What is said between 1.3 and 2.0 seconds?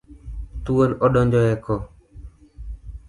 e koo